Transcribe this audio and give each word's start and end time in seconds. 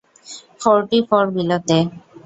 Forty 0.61 0.99
four 1.09 1.25
বিলোতে। 1.35 1.77